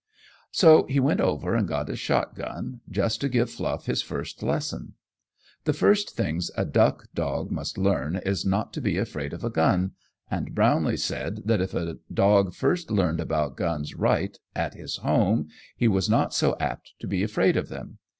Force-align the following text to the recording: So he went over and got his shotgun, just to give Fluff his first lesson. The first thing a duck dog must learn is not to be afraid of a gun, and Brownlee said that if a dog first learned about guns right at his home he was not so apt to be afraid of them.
So 0.51 0.87
he 0.89 0.99
went 0.99 1.21
over 1.21 1.53
and 1.53 1.67
got 1.67 1.87
his 1.87 1.99
shotgun, 1.99 2.81
just 2.89 3.21
to 3.21 3.29
give 3.29 3.51
Fluff 3.51 3.85
his 3.85 4.01
first 4.01 4.41
lesson. 4.41 4.95
The 5.65 5.73
first 5.73 6.15
thing 6.15 6.41
a 6.57 6.65
duck 6.65 7.05
dog 7.13 7.51
must 7.51 7.77
learn 7.77 8.15
is 8.15 8.43
not 8.43 8.73
to 8.73 8.81
be 8.81 8.97
afraid 8.97 9.31
of 9.31 9.43
a 9.43 9.51
gun, 9.51 9.91
and 10.31 10.55
Brownlee 10.55 10.97
said 10.97 11.43
that 11.45 11.61
if 11.61 11.75
a 11.75 11.99
dog 12.11 12.55
first 12.55 12.89
learned 12.89 13.19
about 13.19 13.55
guns 13.57 13.93
right 13.93 14.35
at 14.55 14.73
his 14.73 14.95
home 14.95 15.49
he 15.77 15.87
was 15.87 16.09
not 16.09 16.33
so 16.33 16.55
apt 16.59 16.93
to 16.97 17.05
be 17.05 17.21
afraid 17.21 17.55
of 17.55 17.69
them. 17.69 17.99